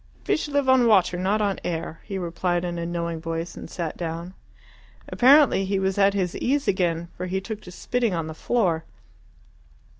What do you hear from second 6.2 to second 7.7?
ease again, for he took